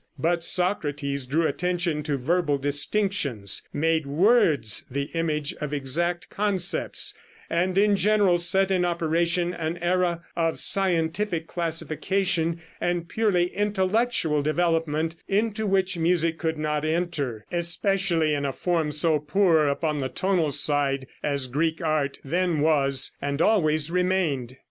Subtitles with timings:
[0.17, 7.13] But Socrates drew attention to verbal distinctions, made words the image of exact concepts,
[7.51, 15.17] and in general set in operation an era of scientific classification and purely intellectual development,
[15.27, 20.49] into which music could not enter, especially in a form so poor upon the tonal
[20.49, 24.57] side as Greek art then was, and always remained.